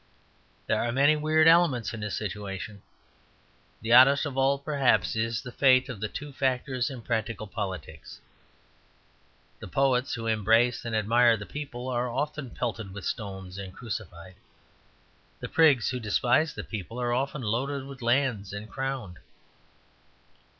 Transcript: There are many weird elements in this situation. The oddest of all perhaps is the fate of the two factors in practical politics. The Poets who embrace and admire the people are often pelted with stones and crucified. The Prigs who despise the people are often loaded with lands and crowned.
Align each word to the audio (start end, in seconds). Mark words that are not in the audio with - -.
There 0.65 0.83
are 0.83 0.91
many 0.91 1.15
weird 1.15 1.47
elements 1.47 1.93
in 1.93 1.99
this 1.99 2.17
situation. 2.17 2.81
The 3.83 3.93
oddest 3.93 4.25
of 4.25 4.35
all 4.35 4.57
perhaps 4.57 5.15
is 5.15 5.43
the 5.43 5.51
fate 5.51 5.89
of 5.89 6.01
the 6.01 6.07
two 6.07 6.33
factors 6.33 6.89
in 6.89 7.03
practical 7.03 7.45
politics. 7.45 8.19
The 9.59 9.67
Poets 9.67 10.15
who 10.15 10.25
embrace 10.25 10.85
and 10.85 10.95
admire 10.95 11.37
the 11.37 11.45
people 11.45 11.87
are 11.87 12.09
often 12.09 12.49
pelted 12.49 12.95
with 12.95 13.05
stones 13.05 13.59
and 13.59 13.75
crucified. 13.75 14.33
The 15.39 15.49
Prigs 15.49 15.91
who 15.91 15.99
despise 15.99 16.55
the 16.55 16.63
people 16.63 16.99
are 16.99 17.13
often 17.13 17.43
loaded 17.43 17.85
with 17.85 18.01
lands 18.01 18.53
and 18.53 18.67
crowned. 18.67 19.19